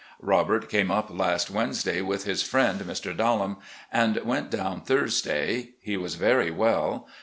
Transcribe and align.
Robert 0.19 0.67
came 0.67 0.89
up 0.89 1.11
last 1.11 1.51
Wednesday 1.51 2.01
with 2.01 2.23
his 2.23 2.41
friend 2.41 2.79
Mr. 2.81 3.15
Dallam, 3.15 3.57
and 3.93 4.17
went 4.25 4.49
down 4.49 4.81
Thursday. 4.81 5.73
He 5.79 5.95
was 5.95 6.15
very 6.15 6.49
well. 6.49 7.07